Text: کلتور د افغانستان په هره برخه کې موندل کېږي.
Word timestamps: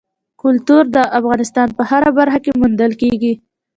کلتور 0.41 0.83
د 0.95 0.97
افغانستان 1.19 1.67
په 1.77 1.81
هره 1.89 2.09
برخه 2.19 2.39
کې 2.43 2.51
موندل 2.59 2.91
کېږي. 3.01 3.33